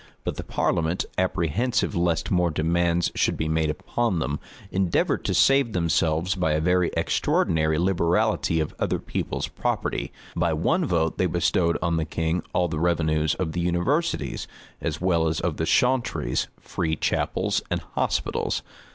[0.23, 4.39] But the parliament, apprehensive lest more demands should be made upon them,
[4.71, 10.85] endeavored to save themselves by a very extraordinary liberality of other people's property; by one
[10.85, 14.47] vote they bestowed on the king all the revenues of the universities,
[14.81, 18.63] as well as of the chauntries, free chapels,[] and hospitals.